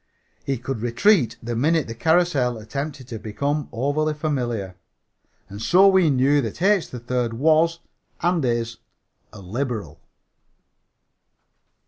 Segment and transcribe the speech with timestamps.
[0.43, 4.75] He could retreat the minute the carrousel attempted to become overly familiar.
[5.47, 6.87] And so we knew that H.
[6.89, 7.81] 3rd was
[8.19, 8.77] and is
[9.31, 10.01] a liberal.